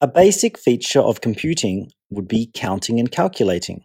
A 0.00 0.06
basic 0.06 0.56
feature 0.56 1.00
of 1.00 1.20
computing 1.20 1.90
would 2.08 2.28
be 2.28 2.50
counting 2.54 3.00
and 3.00 3.10
calculating. 3.10 3.82